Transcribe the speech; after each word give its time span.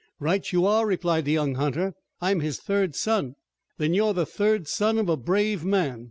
"Right 0.19 0.51
you 0.51 0.65
are," 0.65 0.87
replied 0.87 1.25
the 1.25 1.31
young 1.31 1.53
hunter, 1.53 1.93
"I'm 2.21 2.39
his 2.39 2.57
third 2.59 2.95
son." 2.95 3.35
"Then 3.77 3.93
you're 3.93 4.13
the 4.15 4.25
third 4.25 4.67
son 4.67 4.97
of 4.97 5.07
a 5.09 5.15
brave 5.15 5.63
man. 5.63 5.99